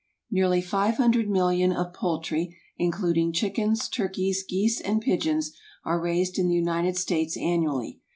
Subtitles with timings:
[0.19, 5.51] = Nearly 500,000,000 of poultry, including chickens, turkeys, geese, and pigeons,
[5.85, 7.99] are raised in the United States annually.